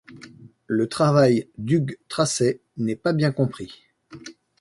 Le 0.65 0.89
travail 0.89 1.47
d'Hugh 1.59 1.95
Tracey 2.09 2.61
n'est 2.75 2.95
pas 2.95 3.13
bien 3.13 3.31
compris. 3.31 3.83